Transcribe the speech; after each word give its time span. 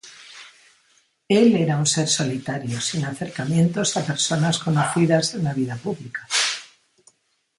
Él 1.27 1.55
era 1.55 1.77
un 1.77 1.85
ser 1.85 2.07
solitario, 2.09 2.81
sin 2.81 3.05
acercamientos 3.05 3.95
a 3.97 4.03
personas 4.03 4.57
conocidas 4.57 5.35
en 5.35 5.43
la 5.43 5.53
vida 5.53 5.75
pública. 5.75 6.27